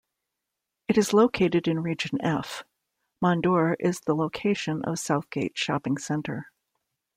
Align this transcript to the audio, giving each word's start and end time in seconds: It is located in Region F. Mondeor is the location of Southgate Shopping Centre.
It 0.87 0.97
is 0.97 1.13
located 1.13 1.67
in 1.67 1.83
Region 1.83 2.19
F. 2.23 2.63
Mondeor 3.23 3.75
is 3.79 3.99
the 3.99 4.15
location 4.15 4.83
of 4.83 4.97
Southgate 4.97 5.55
Shopping 5.55 5.99
Centre. 5.99 6.51